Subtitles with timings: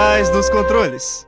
[0.00, 1.26] trás dos controles.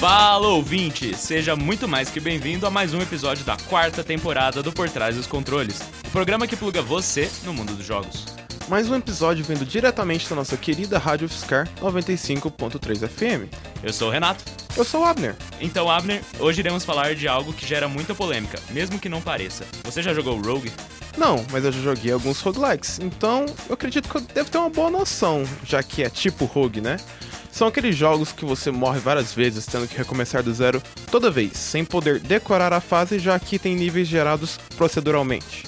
[0.00, 4.72] Fala ouvinte, seja muito mais que bem-vindo a mais um episódio da quarta temporada do
[4.72, 8.26] Por Trás dos Controles, o programa que pluga você no mundo dos jogos.
[8.70, 13.52] Mais um episódio vindo diretamente da nossa querida Rádio Fiscar 95.3 FM.
[13.82, 14.44] Eu sou o Renato.
[14.76, 15.34] Eu sou o Abner.
[15.60, 19.66] Então, Abner, hoje iremos falar de algo que gera muita polêmica, mesmo que não pareça.
[19.82, 20.72] Você já jogou Rogue?
[21.18, 24.70] Não, mas eu já joguei alguns roguelikes, então eu acredito que eu devo ter uma
[24.70, 26.96] boa noção, já que é tipo rogue, né?
[27.50, 31.56] São aqueles jogos que você morre várias vezes, tendo que recomeçar do zero toda vez,
[31.56, 35.64] sem poder decorar a fase, já que tem níveis gerados proceduralmente.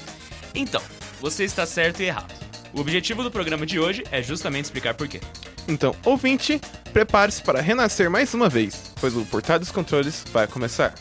[0.54, 0.80] Então,
[1.20, 2.41] você está certo e errado.
[2.74, 5.20] O objetivo do programa de hoje é justamente explicar por quê.
[5.68, 6.60] Então, ouvinte,
[6.92, 10.94] prepare-se para renascer mais uma vez, pois o Portal dos Controles vai começar.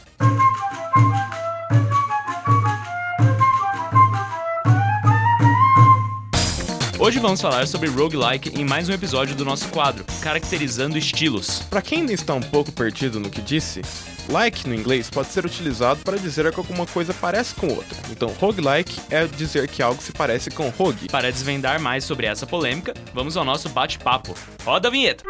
[7.12, 11.60] Hoje vamos falar sobre roguelike em mais um episódio do nosso quadro, Caracterizando Estilos.
[11.70, 13.82] Para quem ainda está um pouco perdido no que disse,
[14.30, 17.98] like no inglês pode ser utilizado para dizer que alguma coisa parece com outra.
[18.10, 21.10] Então, roguelike é dizer que algo se parece com rogue.
[21.10, 24.34] Para desvendar mais sobre essa polêmica, vamos ao nosso bate-papo.
[24.64, 25.26] Roda a vinheta!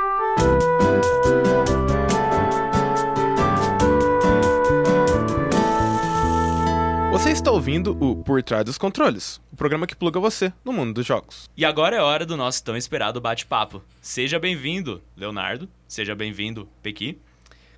[7.21, 10.91] Você está ouvindo o Por Trás dos Controles, o programa que pluga você no mundo
[10.95, 11.47] dos jogos.
[11.55, 13.83] E agora é hora do nosso tão esperado bate-papo.
[14.01, 15.69] Seja bem-vindo, Leonardo.
[15.87, 17.19] Seja bem-vindo, Pequi.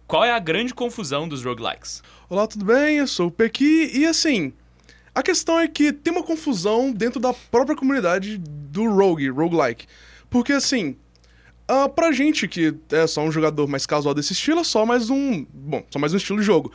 [0.08, 2.02] Qual é a grande confusão dos roguelikes?
[2.30, 2.99] Olá, tudo bem?
[2.99, 4.53] Eu sou o Pequi e assim,
[5.14, 9.88] a questão é que tem uma confusão dentro da própria comunidade do rogue, roguelike.
[10.30, 10.95] Porque assim,
[11.69, 15.09] uh, pra gente que é só um jogador mais casual desse estilo, é só mais
[15.09, 16.71] um, bom, só mais um estilo de jogo.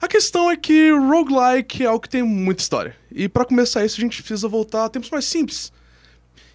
[0.00, 2.96] A questão é que roguelike é algo que tem muita história.
[3.10, 5.72] E para começar isso, a gente precisa voltar a tempos mais simples.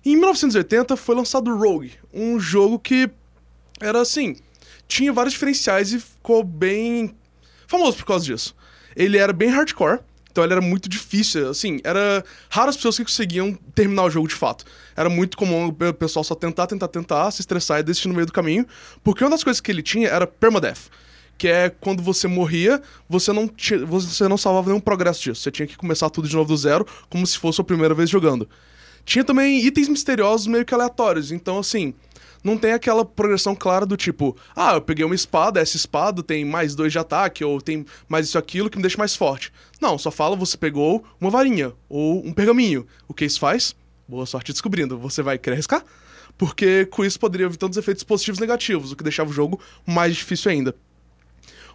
[0.05, 3.09] Em 1980 foi lançado Rogue, um jogo que
[3.79, 4.35] era assim,
[4.87, 7.15] tinha vários diferenciais e ficou bem
[7.67, 8.55] famoso por causa disso.
[8.95, 9.99] Ele era bem hardcore,
[10.31, 14.35] então ele era muito difícil, assim, era raras pessoas que conseguiam terminar o jogo de
[14.35, 14.65] fato.
[14.95, 18.25] Era muito comum o pessoal só tentar, tentar, tentar, se estressar e desistir no meio
[18.25, 18.65] do caminho,
[19.03, 20.89] porque uma das coisas que ele tinha era permadeath
[21.43, 25.41] que é quando você morria, você não, tinha, você não salvava nenhum progresso disso.
[25.41, 28.09] Você tinha que começar tudo de novo do zero, como se fosse a primeira vez
[28.09, 28.47] jogando.
[29.03, 31.93] Tinha também itens misteriosos meio que aleatórios, então assim,
[32.41, 36.45] não tem aquela progressão clara do tipo, ah, eu peguei uma espada, essa espada tem
[36.45, 39.51] mais dois de ataque, ou tem mais isso aquilo que me deixa mais forte.
[39.81, 42.87] Não, só fala você pegou uma varinha, ou um pergaminho.
[43.05, 43.75] O que isso faz?
[44.07, 44.97] Boa sorte descobrindo.
[44.97, 45.83] Você vai querer arriscar?
[46.37, 49.59] Porque com isso poderia haver tantos efeitos positivos e negativos, o que deixava o jogo
[49.85, 50.73] mais difícil ainda.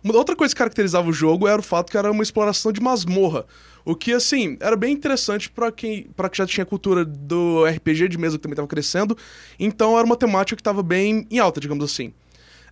[0.02, 2.80] Uma outra coisa que caracterizava o jogo era o fato que era uma exploração de
[2.80, 3.46] masmorra.
[3.84, 8.08] O que, assim, era bem interessante para quem para que já tinha cultura do RPG
[8.08, 9.16] de mesa que também estava crescendo.
[9.58, 12.12] Então era uma temática que estava bem em alta, digamos assim.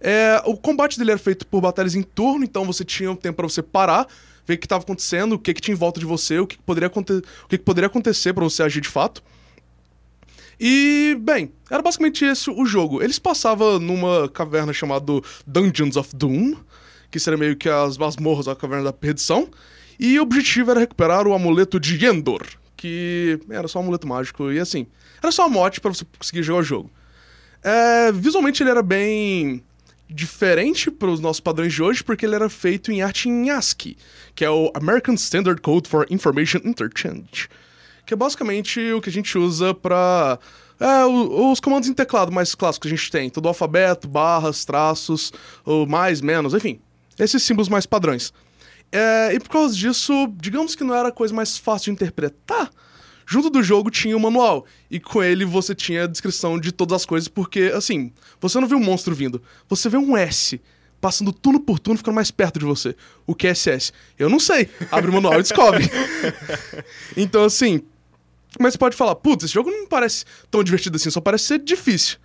[0.01, 3.37] É, o combate dele era feito por batalhas em turno, então você tinha um tempo
[3.37, 4.07] para você parar,
[4.47, 6.57] ver o que estava acontecendo, o que, que tinha em volta de você, o que,
[6.57, 9.23] que poderia, o que, que poderia acontecer para você agir de fato.
[10.59, 13.03] E, bem, era basicamente esse o jogo.
[13.03, 15.13] Eles passavam numa caverna chamada
[15.47, 16.55] Dungeons of Doom,
[17.17, 19.49] que seria meio que as masmorras da Caverna da Perdição.
[19.99, 22.47] E o objetivo era recuperar o amuleto de Yendor,
[22.77, 24.53] que era só um amuleto mágico.
[24.53, 24.87] E assim,
[25.23, 26.91] era só um mote para você conseguir jogar o jogo.
[27.65, 29.65] É, visualmente ele era bem
[30.09, 33.97] diferente para os nossos padrões de hoje, porque ele era feito em arte em ASCII,
[34.35, 37.49] que é o American Standard Code for Information Interchange,
[38.05, 40.39] que é basicamente o que a gente usa para
[40.79, 44.65] é, os comandos em teclado mais clássicos que a gente tem, todo o alfabeto, barras,
[44.65, 45.33] traços,
[45.65, 46.79] o mais, menos, enfim,
[47.19, 48.33] esses símbolos mais padrões.
[48.93, 52.71] É, e por causa disso, digamos que não era a coisa mais fácil de interpretar.
[53.29, 56.95] Junto do jogo tinha o manual, e com ele você tinha a descrição de todas
[56.95, 60.61] as coisas, porque, assim, você não vê um monstro vindo, você vê um S
[61.01, 62.97] passando turno por turno, ficando mais perto de você.
[63.27, 63.93] O que é SS?
[64.19, 64.69] Eu não sei.
[64.91, 65.89] Abre o manual e descobre.
[67.17, 67.83] então, assim.
[68.59, 71.59] Mas você pode falar, putz, esse jogo não parece tão divertido assim, só parece ser
[71.59, 72.17] difícil.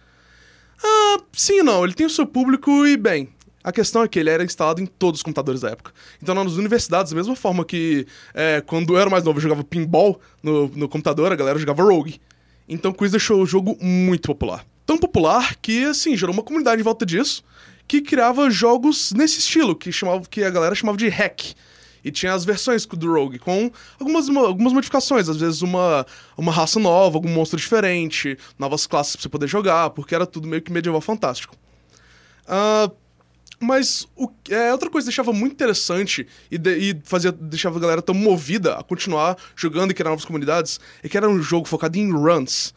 [0.81, 3.29] Ah, sim não, ele tem o seu público e, bem,
[3.63, 5.91] a questão é que ele era instalado em todos os computadores da época.
[6.21, 9.63] Então, nas universidades, da mesma forma que é, quando eu era mais novo eu jogava
[9.63, 12.19] pinball no, no computador, a galera jogava Rogue.
[12.67, 14.65] Então, isso deixou o jogo muito popular.
[14.85, 17.43] Tão popular que, assim, gerou uma comunidade em volta disso
[17.91, 21.53] que criava jogos nesse estilo, que, chamava, que a galera chamava de hack.
[22.03, 23.69] E tinha as versões do Rogue, com
[23.99, 25.27] algumas, algumas modificações.
[25.27, 26.05] Às vezes uma,
[26.37, 30.47] uma raça nova, algum monstro diferente, novas classes pra você poder jogar, porque era tudo
[30.47, 31.53] meio que medieval fantástico.
[32.45, 32.89] Uh,
[33.61, 37.81] Mas o, é, outra coisa que deixava muito interessante e, de, e fazia, deixava a
[37.81, 41.67] galera tão movida a continuar jogando e criar novas comunidades é que era um jogo
[41.67, 42.73] focado em runs.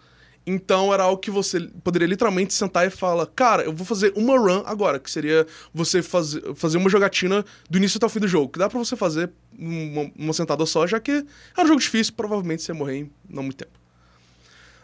[0.47, 4.39] Então era algo que você poderia literalmente sentar e falar, cara, eu vou fazer uma
[4.39, 8.29] run agora, que seria você fazer, fazer uma jogatina do início até o fim do
[8.29, 11.25] jogo, que dá pra você fazer uma, uma sentada só, já que
[11.57, 13.73] é um jogo difícil, provavelmente você ia morrer em não muito tempo.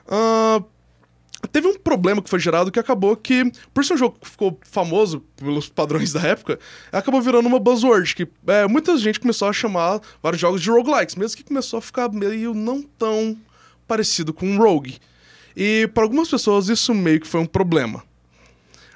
[0.07, 0.65] Uh,
[1.49, 4.59] teve um problema que foi gerado que acabou que, por ser um jogo que ficou
[4.63, 6.59] famoso pelos padrões da época,
[6.93, 11.15] acabou virando uma buzzword, que é, muita gente começou a chamar vários jogos de roguelikes,
[11.15, 13.37] mesmo que começou a ficar meio não tão
[13.87, 14.99] parecido com um rogue.
[15.57, 18.03] E para algumas pessoas isso meio que foi um problema.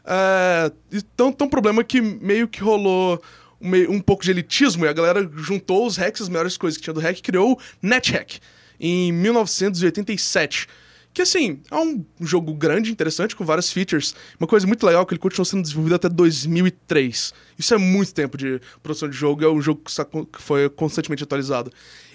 [0.05, 0.71] É,
[1.17, 3.21] tão, tão problema que meio que rolou
[3.61, 6.85] um, um pouco de elitismo e a galera juntou os hacks, as melhores coisas que
[6.85, 8.39] tinha do hack, e criou o NetHack
[8.79, 10.69] em 1987
[11.15, 14.17] que assim, é um jogo grande, interessante, com várias features.
[14.39, 17.33] Uma coisa muito legal é que ele continuou sendo desenvolvido até 2003.
[17.57, 21.71] Isso é muito tempo de produção de jogo, é um jogo que foi constantemente atualizado.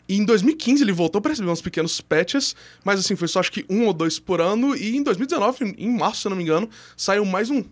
[0.07, 3.53] E em 2015 ele voltou para receber uns pequenos patches, mas assim, foi só acho
[3.53, 4.75] que um ou dois por ano.
[4.75, 7.63] E em 2019, em março, se eu não me engano, saiu mais um.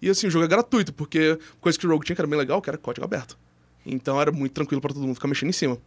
[0.00, 2.38] E assim, o jogo é gratuito, porque coisa que o Rogue tinha que era bem
[2.38, 3.36] legal, que era código aberto.
[3.84, 5.78] Então era muito tranquilo para todo mundo ficar mexendo em cima.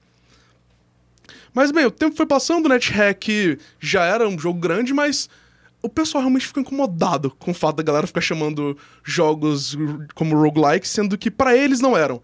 [1.53, 5.29] Mas bem, o tempo foi passando, o NetHack já era um jogo grande, mas
[5.81, 9.77] o pessoal realmente ficou incomodado com o fato da galera ficar chamando jogos
[10.13, 12.21] como roguelike, sendo que para eles não eram.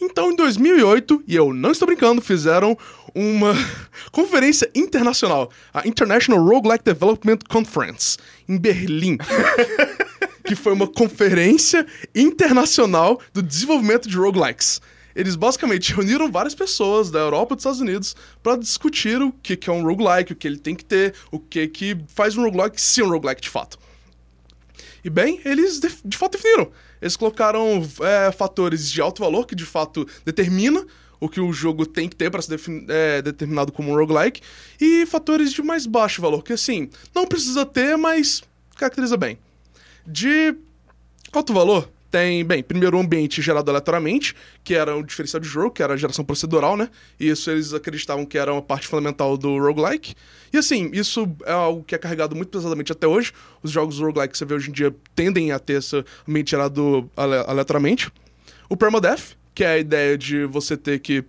[0.00, 2.76] Então, em 2008, e eu não estou brincando, fizeram
[3.14, 3.54] uma
[4.10, 8.18] conferência internacional, a International Roguelike Development Conference,
[8.48, 9.16] em Berlim.
[10.44, 14.80] que foi uma conferência internacional do desenvolvimento de roguelikes
[15.14, 19.56] eles basicamente reuniram várias pessoas da Europa e dos Estados Unidos para discutir o que,
[19.56, 22.42] que é um roguelike, o que ele tem que ter, o que, que faz um
[22.42, 23.78] roguelike ser um roguelike de fato.
[25.04, 26.70] E bem, eles de, de fato definiram.
[27.00, 30.86] Eles colocaram é, fatores de alto valor, que de fato determina
[31.18, 34.40] o que o jogo tem que ter para ser é, determinado como um roguelike,
[34.80, 38.42] e fatores de mais baixo valor, que assim, não precisa ter, mas
[38.76, 39.38] caracteriza bem.
[40.06, 40.54] De
[41.32, 45.70] alto valor, tem, bem, primeiro o ambiente gerado aleatoriamente, que era um diferencial de jogo,
[45.70, 46.90] que era a geração procedural, né?
[47.18, 50.14] E isso eles acreditavam que era uma parte fundamental do roguelike.
[50.52, 53.32] E assim, isso é algo que é carregado muito pesadamente até hoje.
[53.62, 57.10] Os jogos roguelike que você vê hoje em dia tendem a ter esse ambiente gerado
[57.16, 58.12] ale aleatoriamente.
[58.68, 61.24] O permadeath, que é a ideia de você ter que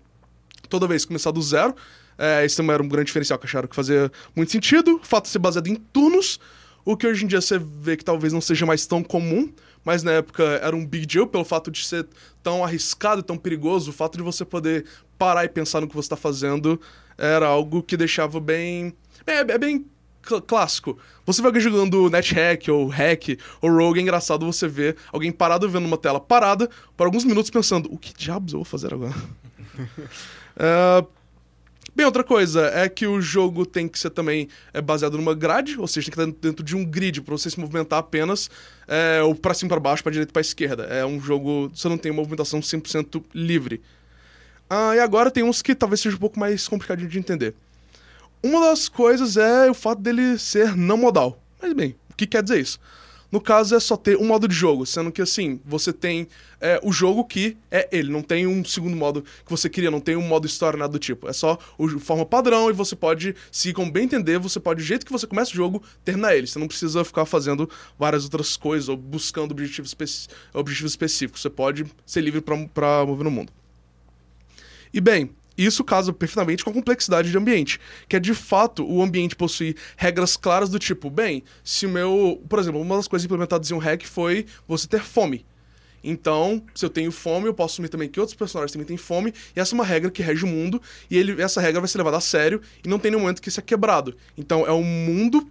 [0.67, 1.73] toda vez começar do zero.
[2.17, 4.99] É, esse também era um grande diferencial que acharam que fazia muito sentido.
[5.01, 6.41] O fato de ser baseado em turnos,
[6.83, 9.49] o que hoje em dia você vê que talvez não seja mais tão comum
[9.83, 12.07] mas na época era um big deal pelo fato de ser
[12.41, 14.85] tão arriscado e tão perigoso, o fato de você poder
[15.17, 16.79] parar e pensar no que você está fazendo
[17.17, 18.93] era algo que deixava bem.
[19.25, 19.85] É, é bem
[20.25, 20.97] cl clássico.
[21.25, 25.85] Você vai jogando NetHack ou Hack ou Rogue, é engraçado você ver alguém parado vendo
[25.85, 29.15] uma tela parada por alguns minutos pensando: o que diabos eu vou fazer agora?
[29.15, 31.07] uh,
[31.95, 35.79] Bem, outra coisa é que o jogo tem que ser também é, baseado numa grade,
[35.79, 38.49] ou seja, tem que estar dentro de um grid para você se movimentar apenas
[38.87, 40.83] é, ou para cima para baixo, para direita para esquerda.
[40.85, 43.79] É um jogo, você não tem uma movimentação 100% livre.
[44.67, 47.53] Ah, e agora tem uns que talvez seja um pouco mais complicadinho de entender.
[48.41, 51.39] Uma das coisas é o fato dele ser não modal.
[51.61, 52.79] Mas bem, o que quer dizer isso?
[53.33, 56.27] No caso, é só ter um modo de jogo, sendo que assim, você tem
[56.61, 59.99] é, o jogo que é ele, não tem um segundo modo que você queria, não
[59.99, 61.27] tem um modo história, nada do tipo.
[61.27, 64.85] É só o forma padrão e você pode, se como bem entender, você pode, do
[64.85, 66.45] jeito que você começa o jogo, terminar ele.
[66.45, 69.97] Você não precisa ficar fazendo várias outras coisas ou buscando objetivos,
[70.53, 71.41] objetivos específicos.
[71.41, 73.51] Você pode ser livre para mover no mundo.
[74.93, 79.01] E bem, isso casa perfeitamente com a complexidade de ambiente, que é de fato o
[79.01, 83.25] ambiente possuir regras claras do tipo, bem, se o meu, por exemplo, uma das coisas
[83.25, 85.45] implementadas em um hack foi você ter fome.
[86.03, 89.33] Então, se eu tenho fome, eu posso assumir também que outros personagens também têm fome,
[89.55, 91.97] e essa é uma regra que rege o mundo, e ele, essa regra vai ser
[91.97, 94.15] levada a sério, e não tem nenhum momento que isso é quebrado.
[94.37, 95.49] Então, é um mundo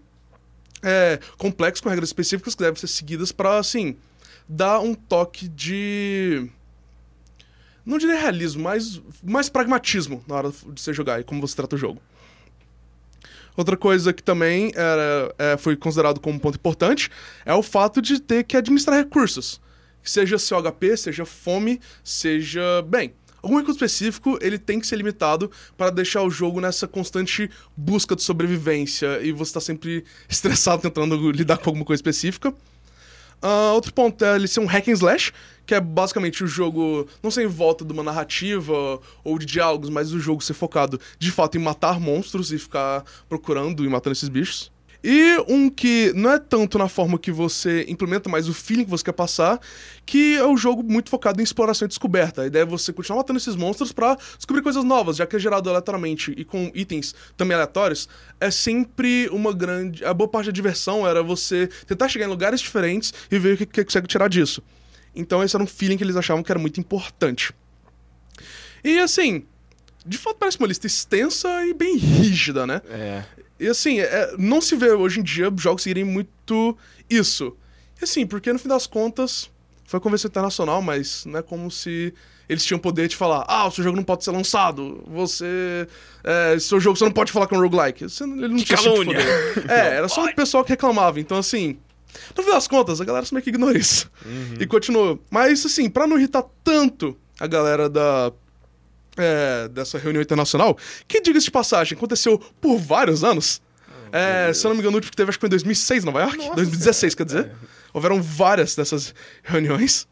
[0.83, 3.97] é, complexo com regras específicas que devem ser seguidas para, assim,
[4.47, 6.51] dar um toque de
[7.85, 11.77] não diria realismo, mas mais pragmatismo na hora de você jogar e como você trata
[11.77, 12.01] o jogo.
[13.57, 17.11] Outra coisa que também era, é, foi considerado como um ponto importante
[17.45, 19.61] é o fato de ter que administrar recursos.
[20.03, 22.83] Seja seu HP, seja fome, seja.
[22.89, 23.13] Bem,
[23.43, 28.17] algum recurso específico ele tem que ser limitado para deixar o jogo nessa constante busca
[28.17, 32.55] de sobrevivência e você está sempre estressado tentando lidar com alguma coisa específica.
[33.43, 35.33] Uh, outro ponto é ele ser um hack and slash,
[35.67, 39.91] que é basicamente o jogo não ser em volta de uma narrativa ou de diálogos,
[39.91, 44.13] mas o jogo ser focado de fato em matar monstros e ficar procurando e matando
[44.13, 44.71] esses bichos.
[45.05, 48.91] E um que não é tanto na forma que você implementa, mas o feeling que
[48.91, 49.59] você quer passar,
[50.07, 52.43] que é um jogo muito focado em exploração e descoberta.
[52.43, 55.39] A ideia é você continuar matando esses monstros para descobrir coisas novas, já que é
[55.39, 58.09] gerado aleatoriamente e com itens também aleatórios.
[58.41, 60.05] É sempre uma grande.
[60.05, 63.57] A boa parte da diversão era você tentar chegar em lugares diferentes e ver o
[63.57, 64.63] que, que consegue tirar disso.
[65.15, 67.53] Então esse era um feeling que eles achavam que era muito importante.
[68.85, 69.45] E assim,
[70.07, 72.81] de fato parece uma lista extensa e bem rígida, né?
[72.89, 73.25] É.
[73.63, 76.77] E assim, é, não se vê hoje em dia jogos seguirem muito
[77.09, 77.57] isso.
[78.01, 79.49] E assim, porque no fim das contas,
[79.85, 82.13] foi convenção internacional, mas não é como se
[82.49, 85.87] eles tinham poder de falar: ah, o seu jogo não pode ser lançado, você.
[86.25, 88.05] É, seu jogo você não pode falar com roguelike.
[88.05, 89.19] Você, ele não Que tinha tipo calúnia.
[89.69, 91.21] É, era só o pessoal que reclamava.
[91.21, 91.79] Então, assim.
[92.37, 94.11] No fim das contas, a galera só meio que ignora isso.
[94.61, 95.19] E continuou.
[95.31, 98.33] Mas, assim, pra não irritar tanto a galera da.
[99.17, 100.77] É, dessa reunião internacional,
[101.07, 103.61] que, diga-se de passagem, aconteceu por vários anos.
[104.13, 106.05] É, se eu não me engano, o último que teve acho que foi em 2006,
[106.05, 106.37] Nova York?
[106.55, 107.51] 2016, quer dizer.
[107.95, 110.07] Houveram várias dessas reuniões.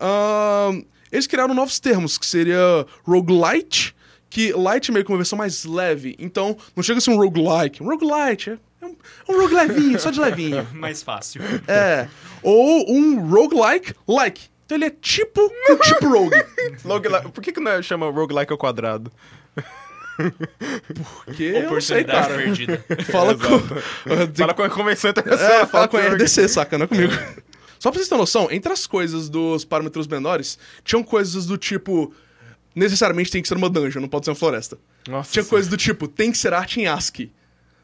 [0.00, 3.94] Ahn, eles criaram novos termos, que seria roguelite,
[4.28, 6.16] que light é meio que uma versão mais leve.
[6.18, 7.82] Então, não chega a ser um roguelike.
[7.82, 8.96] Um roguelite é é um,
[9.28, 10.66] é um rogue levinho, só de levinho.
[10.72, 11.42] Mais fácil.
[11.66, 12.08] É.
[12.42, 14.48] Ou um roguelike like.
[14.68, 16.44] Então ele é tipo um tipo rogue.
[16.84, 19.10] Roguelike- Por que, que não é- chama roguelike ao quadrado?
[21.24, 22.34] Porque eu não sei, cara.
[22.36, 22.84] perdida.
[23.10, 23.58] Fala com...
[24.36, 25.60] Fala com a convenção internacional.
[25.62, 26.76] É, fala com a RDC, saca?
[26.76, 27.12] Não é comigo.
[27.78, 32.12] Só pra vocês terem noção, entre as coisas dos parâmetros menores, tinham coisas do tipo.
[32.74, 34.76] Necessariamente tem que ser uma dungeon, não pode ser uma floresta.
[35.08, 37.32] Nossa Tinha coisas do tipo, tem que ser arte em ASCII.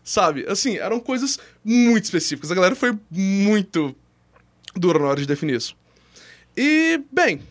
[0.03, 0.45] Sabe?
[0.49, 2.51] Assim, eram coisas muito específicas.
[2.53, 3.95] A galera foi muito
[4.77, 5.75] dura na hora de definir isso.
[6.57, 7.43] E, bem,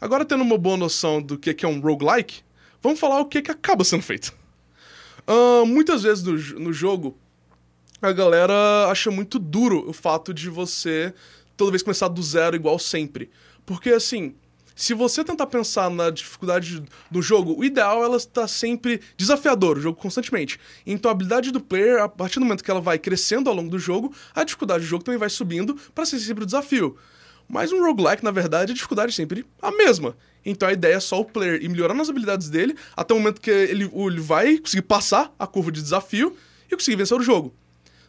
[0.00, 2.42] agora tendo uma boa noção do que que é um roguelike,
[2.82, 4.32] vamos falar o que, que acaba sendo feito.
[5.26, 7.18] Ahn, muitas vezes no, no jogo,
[8.00, 11.12] a galera acha muito duro o fato de você
[11.56, 13.28] toda vez começar do zero igual sempre.
[13.66, 14.34] Porque, assim,
[14.78, 19.76] se você tentar pensar na dificuldade do jogo, o ideal é ela estar sempre desafiador,
[19.76, 20.60] o jogo constantemente.
[20.86, 23.68] Então a habilidade do player, a partir do momento que ela vai crescendo ao longo
[23.68, 26.96] do jogo, a dificuldade do jogo também vai subindo para ser sempre o desafio.
[27.48, 30.16] Mas um roguelike, na verdade, a dificuldade é sempre a mesma.
[30.44, 33.40] Então a ideia é só o player ir melhorando as habilidades dele até o momento
[33.40, 36.36] que ele, ele vai conseguir passar a curva de desafio
[36.70, 37.54] e conseguir vencer o jogo.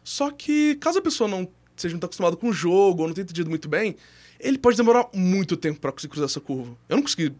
[0.04, 3.24] Só que, caso a pessoa não seja muito acostumada com o jogo ou não tenha
[3.24, 3.96] entendido muito bem,
[4.38, 6.76] ele pode demorar muito tempo pra conseguir cruzar essa curva.
[6.88, 7.34] Eu não consegui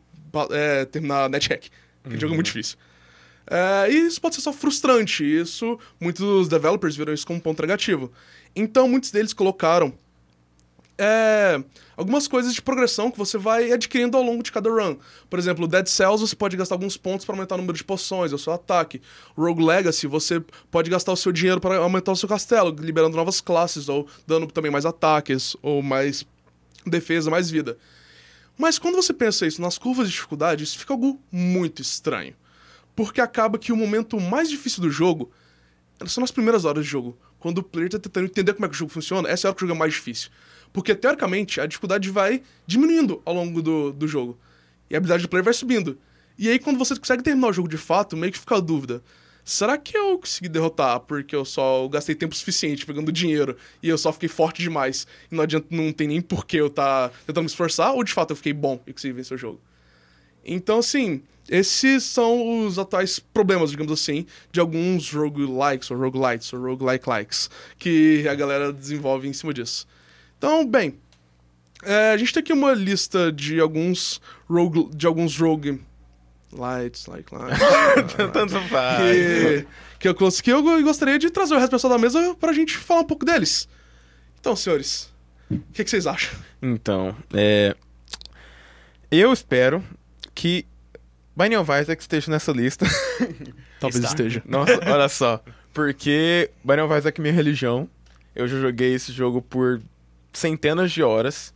[0.51, 1.71] é, terminar NetHack,
[2.03, 2.79] porque o jogo é muito difícil.
[3.47, 7.61] É, e isso pode ser só frustrante, isso muitos developers viram isso como um ponto
[7.61, 8.13] negativo.
[8.55, 9.93] Então, muitos deles colocaram
[11.03, 11.65] é,
[11.97, 14.97] algumas coisas de progressão que você vai adquirindo ao longo de cada run.
[15.31, 18.35] Por exemplo, Dead Cells você pode gastar alguns pontos para aumentar o número de poções,
[18.35, 19.01] o seu ataque.
[19.35, 20.41] Rogue Legacy você
[20.71, 24.47] pode gastar o seu dinheiro para aumentar o seu castelo, liberando novas classes ou dando
[24.49, 26.27] também mais ataques ou mais
[26.87, 27.79] defesa, mais vida.
[28.59, 32.35] Mas quando você pensa isso nas curvas de dificuldade, isso fica algo muito estranho.
[32.95, 35.33] Porque acaba que o momento mais difícil do jogo
[36.07, 37.17] são nas primeiras horas de jogo.
[37.41, 39.51] Quando o player tá tentando entender como é que o jogo funciona, essa é a
[39.51, 40.31] hora que o jogo é mais difícil.
[40.73, 44.39] Porque, teoricamente, a dificuldade vai diminuindo ao longo do, do jogo.
[44.89, 45.99] E a habilidade do player vai subindo.
[46.39, 49.03] E aí, quando você consegue terminar o jogo de fato, meio que fica a dúvida.
[49.45, 53.99] Será que eu consegui derrotar porque eu só gastei tempo suficiente pegando dinheiro e eu
[53.99, 57.47] só fiquei forte demais e não adianta, não tem nem porquê eu tá tentando me
[57.47, 59.61] esforçar ou de fato eu fiquei bom e consegui vencer o jogo?
[60.45, 66.61] Então, assim, esses são os atuais problemas, digamos assim, de alguns roguelikes, ou roguelites, ou
[66.61, 69.87] roguelike-likes, que a galera desenvolve em cima disso.
[70.39, 70.95] Então, bem,
[71.83, 75.81] é, a gente tem aqui uma lista de alguns rogue, de alguns rogue
[76.53, 77.59] lights, like, like
[78.33, 79.01] Tanto faz.
[79.03, 79.67] que,
[79.99, 82.53] que, eu, cons- que eu gostaria de trazer o resto do pessoal da mesa pra
[82.53, 83.69] gente falar um pouco deles.
[84.41, 85.13] Então, senhores,
[85.51, 86.39] o que, que vocês acham?
[86.63, 87.77] Então, é...
[89.11, 89.85] Eu espero
[90.35, 90.65] que
[91.41, 92.85] Binding of Isaac esteja nessa lista.
[93.81, 94.09] Talvez Está.
[94.09, 94.43] esteja.
[94.45, 95.43] Nossa, olha só.
[95.73, 97.89] Porque Binding of Isaac é minha religião.
[98.37, 99.81] Eu já joguei esse jogo por
[100.35, 101.55] centenas de horas.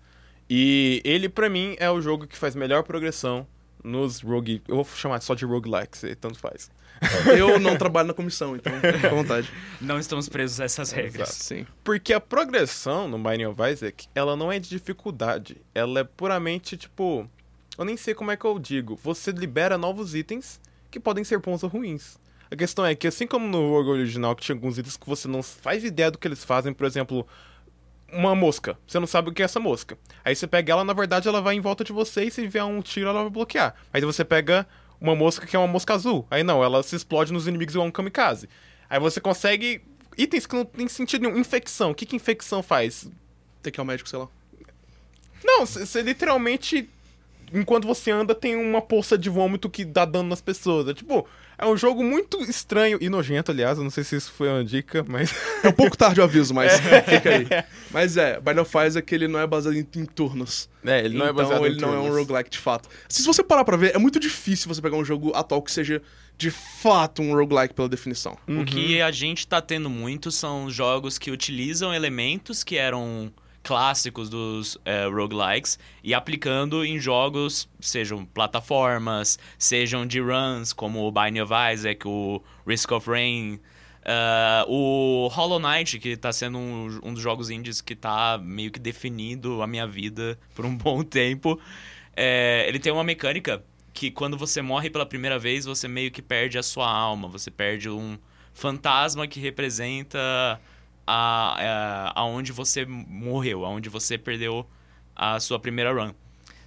[0.49, 3.47] E ele, pra mim, é o jogo que faz melhor progressão
[3.83, 4.63] nos rogue...
[4.67, 6.71] Eu vou chamar só de roguelikes, tanto faz.
[7.37, 9.53] Eu não trabalho na comissão, então fica à vontade.
[9.81, 11.29] Não estamos presos a essas regras.
[11.29, 11.67] Sim.
[11.83, 15.61] Porque a progressão no Binding of Isaac, ela não é de dificuldade.
[15.75, 17.29] Ela é puramente, tipo...
[17.77, 18.97] Eu nem sei como é que eu digo.
[19.03, 22.17] Você libera novos itens que podem ser bons ou ruins.
[22.51, 25.27] A questão é que, assim como no jogo original, que tinha alguns itens que você
[25.27, 27.27] não faz ideia do que eles fazem, por exemplo,
[28.13, 28.79] uma mosca.
[28.87, 29.99] Você não sabe o que é essa mosca.
[30.25, 32.65] Aí você pega ela, na verdade, ela vai em volta de você e se vier
[32.65, 33.75] um tiro, ela vai bloquear.
[33.93, 34.67] Aí você pega
[35.01, 36.27] uma mosca que é uma mosca azul.
[36.31, 38.49] Aí não, ela se explode nos inimigos igual um kamikaze.
[38.89, 39.83] Aí você consegue
[40.17, 41.39] itens que não tem sentido nenhum.
[41.39, 41.91] Infecção.
[41.91, 43.11] O que, que infecção faz?
[43.63, 44.29] Tem que ir ao médico, sei lá.
[45.43, 46.89] Não, você literalmente.
[47.55, 50.89] Enquanto você anda, tem uma poça de vômito que dá dano nas pessoas.
[50.89, 51.27] É tipo.
[51.57, 53.79] É um jogo muito estranho e nojento, aliás.
[53.79, 55.33] Eu não sei se isso foi uma dica, mas.
[55.63, 56.73] É um pouco tarde o aviso, mas
[57.09, 57.47] fica aí.
[57.93, 60.69] Mas é, Bind of Isaac ele não é baseado em, em turnos.
[60.85, 62.19] É, ele não então, é baseado ele em não é um turnos.
[62.19, 62.89] roguelike de fato.
[63.09, 66.03] Se você parar pra ver, é muito difícil você pegar um jogo atual que seja
[66.37, 68.37] de fato um roguelike pela definição.
[68.49, 73.33] O que a gente tá tendo muito são jogos que utilizam elementos que eram
[73.65, 81.11] clássicos dos é, roguelikes e aplicando em jogos, sejam plataformas, sejam de runs, como o
[81.11, 83.59] Binding of Isaac, o Risk of Rain,
[84.05, 88.71] ah, o Hollow Knight, que tá sendo um, um dos jogos indies que tá meio
[88.71, 91.59] que definindo a minha vida por um bom tempo.
[92.15, 96.21] É, ele tem uma mecânica que quando você morre pela primeira vez, você meio que
[96.21, 98.19] perde a sua alma, você perde um
[98.53, 100.61] fantasma que representa
[101.07, 101.57] a,
[102.15, 104.67] a, aonde você morreu, aonde você perdeu
[105.15, 106.13] a sua primeira run.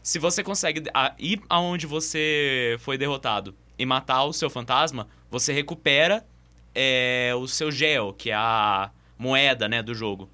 [0.01, 5.51] Se você consegue a- ir aonde você foi derrotado e matar o seu fantasma, você
[5.51, 6.25] recupera
[6.74, 10.29] é, o seu gel, que é a moeda né, do jogo.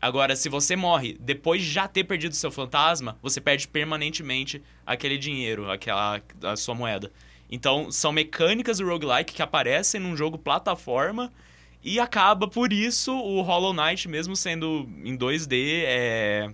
[0.00, 4.62] Agora, se você morre depois de já ter perdido o seu fantasma, você perde permanentemente
[4.84, 7.10] aquele dinheiro, aquela a sua moeda.
[7.50, 11.32] Então, são mecânicas do roguelike que aparecem num jogo plataforma
[11.86, 16.50] e acaba por isso o Hollow Knight, mesmo sendo em 2D, é,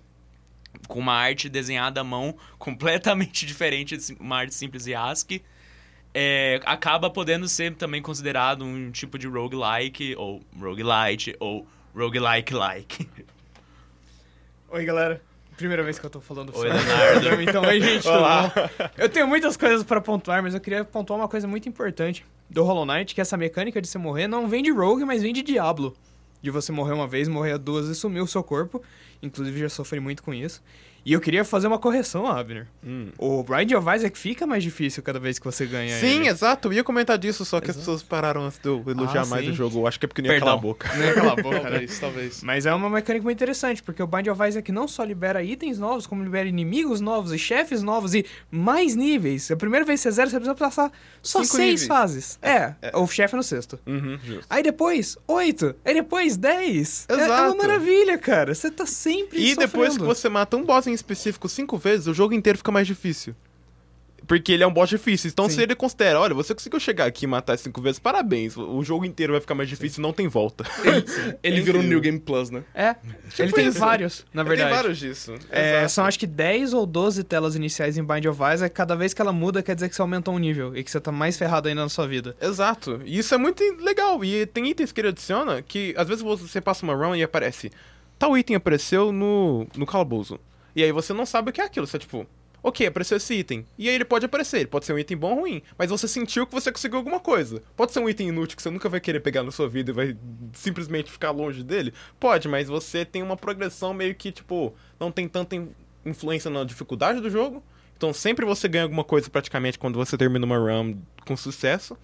[0.87, 5.43] com uma arte desenhada à mão completamente diferente, assim, uma arte simples e ASCII,
[6.12, 13.09] é, acaba podendo ser também considerado um tipo de roguelike, ou roguelite, ou roguelike-like.
[14.69, 15.23] Oi, galera.
[15.57, 17.41] Primeira vez que eu tô falando Oi, Leonardo.
[17.43, 18.91] Então, oi, gente, tudo bom?
[18.99, 22.62] Eu tenho muitas coisas pra pontuar, mas eu queria pontuar uma coisa muito importante do
[22.62, 25.42] Hollow Knight, que essa mecânica de você morrer não vem de Rogue, mas vem de
[25.42, 25.97] Diablo.
[26.42, 28.82] De você morrer uma vez, morrer duas e sumir o seu corpo.
[29.23, 30.62] Inclusive, já sofri muito com isso.
[31.04, 32.66] E eu queria fazer uma correção, Abner.
[32.85, 33.09] Hum.
[33.18, 36.29] O Bride of Isaac fica mais difícil cada vez que você ganha Sim, ele.
[36.29, 36.68] exato.
[36.68, 37.81] Eu ia comentar disso, só que as Exato.
[37.81, 39.81] pessoas pararam antes de eu elogiar Ah, mais o jogo.
[39.81, 40.88] Eu acho que é porque não ia calar a boca.
[40.96, 41.70] Não é aquela boca, né?
[41.70, 42.42] Talvez, talvez.
[42.44, 45.79] Mas é uma mecânica muito interessante, porque o Bind of Isaac não só libera itens
[45.79, 49.50] novos, como libera inimigos novos e chefes novos e mais níveis.
[49.50, 51.87] A primeira vez que você zera, você precisa passar só Cinco seis níveis.
[51.88, 52.38] fases.
[52.40, 53.79] É, o chefe no sexto.
[53.87, 54.18] Uhum.
[54.48, 55.74] Aí depois, oito.
[55.85, 57.07] Aí depois, dez.
[57.09, 57.57] É- É, uma Exato.
[57.57, 58.55] maravilha, cara.
[58.55, 60.05] Você tá sempre E depois que sofrendo.
[60.14, 63.35] você mata um boss em específico cinco vezes, o jogo inteiro fica mais difícil.
[64.26, 65.28] Porque ele é um boss difícil.
[65.31, 65.57] Então, Sim.
[65.57, 68.57] se ele considera, olha, você conseguiu chegar aqui e matar cinco vezes, parabéns.
[68.57, 70.64] O o jogo inteiro vai ficar mais difícil não tem volta.
[71.42, 71.85] Ele É virou um.
[71.85, 72.64] New Game Plus, né?
[72.74, 72.96] É,
[73.38, 73.78] ele tem isso.
[73.78, 74.70] vários, na verdade.
[74.70, 75.35] Tem vários disso.
[75.50, 78.74] É, são acho que 10 ou 12 telas iniciais em Bind of Isaac.
[78.74, 81.00] Cada vez que ela muda, quer dizer que você aumentou um nível e que você
[81.00, 82.37] tá mais ferrado ainda na sua vida.
[82.40, 83.00] Exato.
[83.05, 84.24] E isso é muito legal.
[84.24, 87.70] E tem itens que ele adiciona que às vezes você passa uma run e aparece.
[88.18, 90.38] Tal item apareceu no, no calabouço.
[90.74, 91.87] E aí você não sabe o que é aquilo.
[91.87, 92.26] Você é tipo,
[92.62, 93.66] ok, apareceu esse item.
[93.78, 94.58] E aí ele pode aparecer.
[94.58, 95.62] Ele pode ser um item bom ou ruim.
[95.76, 97.62] Mas você sentiu que você conseguiu alguma coisa.
[97.76, 99.94] Pode ser um item inútil que você nunca vai querer pegar na sua vida e
[99.94, 100.16] vai
[100.52, 101.92] simplesmente ficar longe dele.
[102.18, 105.70] Pode, mas você tem uma progressão meio que, tipo, não tem tanta in-
[106.06, 107.62] influência na dificuldade do jogo.
[107.96, 111.96] Então sempre você ganha alguma coisa praticamente quando você termina uma run com sucesso.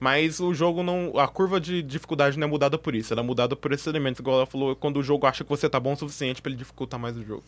[0.00, 1.18] Mas o jogo não.
[1.18, 3.14] A curva de dificuldade não é mudada por isso.
[3.14, 5.68] Ela é mudada por esses elementos, igual ela falou, quando o jogo acha que você
[5.68, 7.44] tá bom o suficiente pra ele dificultar mais o jogo.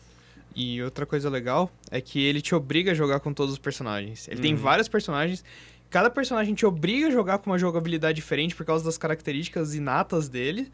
[0.59, 4.27] E outra coisa legal é que ele te obriga a jogar com todos os personagens.
[4.27, 4.59] Ele tem Uhum.
[4.59, 5.43] vários personagens.
[5.87, 10.27] Cada personagem te obriga a jogar com uma jogabilidade diferente por causa das características inatas
[10.27, 10.71] dele.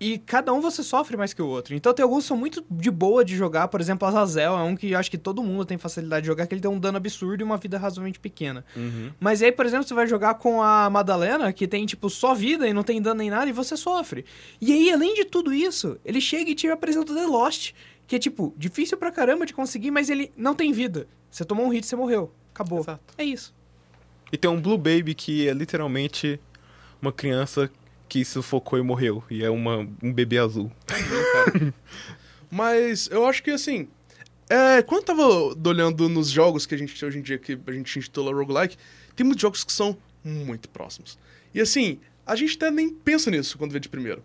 [0.00, 1.74] E cada um você sofre mais que o outro.
[1.74, 3.68] Então tem alguns que são muito de boa de jogar.
[3.68, 6.46] Por exemplo, Azazel é um que eu acho que todo mundo tem facilidade de jogar,
[6.46, 8.64] que ele tem um dano absurdo e uma vida razoavelmente pequena.
[9.20, 12.66] Mas aí, por exemplo, você vai jogar com a Madalena, que tem, tipo, só vida
[12.66, 14.24] e não tem dano nem nada, e você sofre.
[14.60, 17.72] E aí, além de tudo isso, ele chega e te apresenta The Lost,
[18.08, 21.06] que é, tipo, difícil pra caramba de conseguir, mas ele não tem vida.
[21.30, 22.32] Você tomou um hit, você morreu.
[22.54, 22.80] Acabou.
[22.80, 23.14] Exato.
[23.18, 23.54] É isso.
[24.32, 26.40] E tem um Blue Baby que é literalmente
[27.02, 27.70] uma criança
[28.08, 29.22] que sufocou e morreu.
[29.30, 30.72] E é uma, um bebê azul.
[32.50, 33.88] Mas eu acho que assim.
[34.48, 37.72] É, quando eu tava olhando nos jogos que a gente hoje em dia que a
[37.72, 38.78] gente intitula roguelike,
[39.14, 39.94] tem muitos jogos que são
[40.24, 41.18] muito próximos.
[41.54, 44.22] E assim, a gente até nem pensa nisso quando vê de primeiro.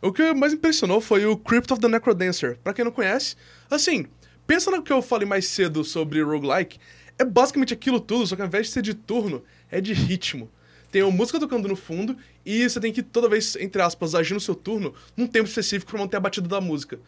[0.00, 2.58] O que mais impressionou foi o Crypt of the Necrodancer.
[2.62, 3.36] Pra quem não conhece,
[3.70, 4.06] assim,
[4.46, 6.78] pensa no que eu falei mais cedo sobre roguelike,
[7.18, 10.50] é basicamente aquilo tudo, só que ao invés de ser de turno, é de ritmo.
[10.90, 14.34] Tem uma música tocando no fundo e você tem que toda vez, entre aspas, agir
[14.34, 16.98] no seu turno num tempo específico pra manter a batida da música.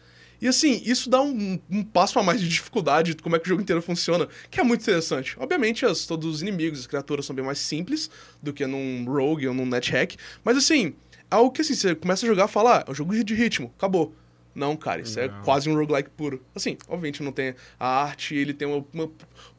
[0.41, 3.45] E assim, isso dá um, um passo a mais de dificuldade de como é que
[3.45, 5.35] o jogo inteiro funciona, que é muito interessante.
[5.39, 8.09] Obviamente, as, todos os inimigos, as criaturas são bem mais simples
[8.41, 10.95] do que num rogue ou num net hack, mas assim,
[11.35, 13.73] algo que assim, você começa a jogar e fala, ah, é um jogo de ritmo,
[13.77, 14.13] acabou.
[14.53, 16.43] Não, cara, isso é quase um roguelike puro.
[16.53, 19.09] Assim, obviamente não tem a arte, ele tem uma, uma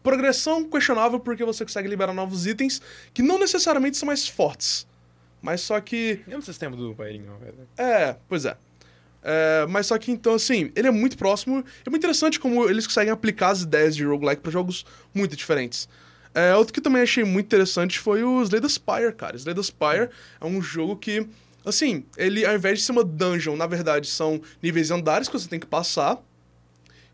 [0.02, 2.82] progressão questionável porque você consegue liberar novos itens
[3.14, 4.86] que não necessariamente são mais fortes.
[5.40, 6.20] Mas só que.
[6.28, 7.68] E o sistema do Pairinho, velho?
[7.76, 8.56] É, pois é.
[9.24, 11.64] É, mas só que então, assim, ele é muito próximo.
[11.84, 15.88] É muito interessante como eles conseguem aplicar as ideias de roguelike para jogos muito diferentes.
[16.34, 19.36] É, outro que também achei muito interessante foi o Slay the Spire, cara.
[19.36, 20.08] Slay the Spire
[20.40, 21.26] é um jogo que,
[21.64, 25.48] assim, ele ao invés de ser uma dungeon, na verdade são níveis andares que você
[25.48, 26.18] tem que passar.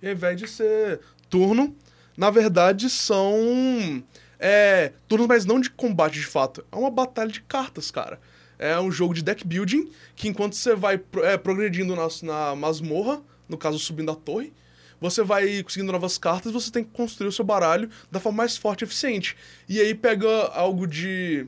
[0.03, 1.75] E ao invés de ser turno,
[2.17, 4.03] na verdade são
[4.39, 6.65] é, turnos, mas não de combate de fato.
[6.71, 8.21] É uma batalha de cartas, cara.
[8.59, 13.23] É um jogo de deck building que enquanto você vai é, progredindo na, na masmorra,
[13.49, 14.53] no caso subindo a torre,
[15.01, 18.57] você vai conseguindo novas cartas, você tem que construir o seu baralho da forma mais
[18.57, 19.37] forte e eficiente.
[19.69, 21.47] E aí pega algo de.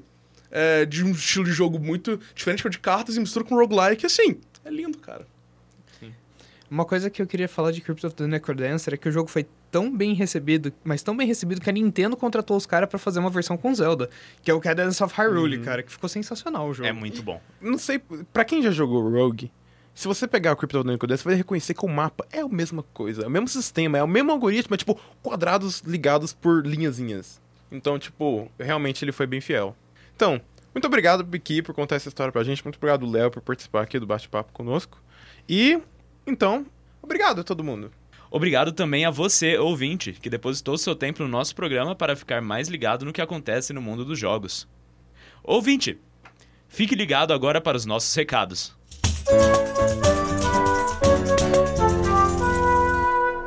[0.50, 4.36] É, de um estilo de jogo muito diferente de cartas e mistura com roguelike, assim.
[4.64, 5.26] É lindo, cara.
[6.70, 9.28] Uma coisa que eu queria falar de Crypt of the Necrodancer é que o jogo
[9.28, 12.96] foi tão bem recebido, mas tão bem recebido que a Nintendo contratou os caras para
[12.96, 14.08] fazer uma versão com Zelda,
[14.40, 15.64] que é o Cadence of Hyrule, uhum.
[15.64, 16.88] cara, que ficou sensacional o jogo.
[16.88, 17.42] É muito bom.
[17.60, 18.00] Não sei,
[18.32, 19.50] para quem já jogou Rogue,
[19.92, 22.84] se você pegar o CryptoNomico desse, você vai reconhecer que o mapa é a mesma
[22.94, 27.40] coisa, é o mesmo sistema, é o mesmo algoritmo, é tipo quadrados ligados por linhazinhas.
[27.72, 29.76] Então, tipo, realmente ele foi bem fiel.
[30.20, 30.38] Então,
[30.74, 32.62] muito obrigado, Biki, por contar essa história pra gente.
[32.62, 35.02] Muito obrigado, Léo, por participar aqui do bate-papo conosco.
[35.48, 35.80] E,
[36.26, 36.66] então,
[37.00, 37.90] obrigado a todo mundo.
[38.30, 42.68] Obrigado também a você, ouvinte, que depositou seu tempo no nosso programa para ficar mais
[42.68, 44.68] ligado no que acontece no mundo dos jogos.
[45.42, 45.98] Ouvinte,
[46.68, 48.76] fique ligado agora para os nossos recados.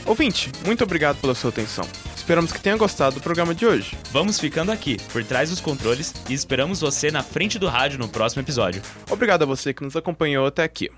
[0.03, 1.87] Ouvinte, muito obrigado pela sua atenção.
[2.29, 3.97] Esperamos que tenha gostado do programa de hoje.
[4.11, 8.07] Vamos ficando aqui, por trás dos controles, e esperamos você na frente do rádio no
[8.07, 8.83] próximo episódio.
[9.09, 10.91] Obrigado a você que nos acompanhou até aqui.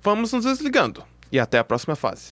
[0.00, 1.02] Vamos nos desligando
[1.32, 2.28] e até a próxima fase.